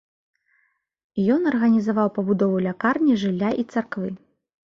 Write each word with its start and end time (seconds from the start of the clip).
Ён 1.33 1.41
арганізаваў 1.51 2.07
пабудову 2.17 2.57
лякарні, 2.67 3.13
жылля 3.25 3.51
і 3.65 3.67
царквы. 3.77 4.09